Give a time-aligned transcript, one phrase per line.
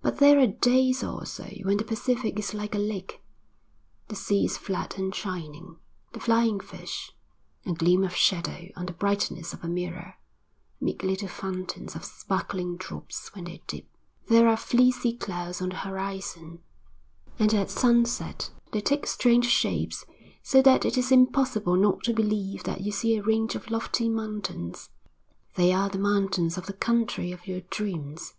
[0.00, 3.20] But there are days also when the Pacific is like a lake.
[4.08, 5.76] The sea is flat and shining.
[6.14, 7.12] The flying fish,
[7.66, 10.14] a gleam of shadow on the brightness of a mirror,
[10.80, 13.86] make little fountains of sparkling drops when they dip.
[14.26, 16.60] There are fleecy clouds on the horizon,
[17.38, 20.06] and at sunset they take strange shapes
[20.42, 24.08] so that it is impossible not to believe that you see a range of lofty
[24.08, 24.88] mountains.
[25.56, 28.32] They are the mountains of the country of your dreams.